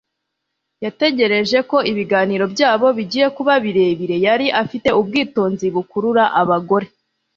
Yategereje 0.83 1.57
ko 1.69 1.77
ibiganiro 1.91 2.45
byabo 2.53 2.87
bigiye 2.97 3.27
kuba 3.37 3.53
birebire 3.63 4.15
Yari 4.25 4.47
afite 4.63 4.89
ubwitonzi 4.99 5.65
bukurura 5.75 6.23
abagore 6.41 6.87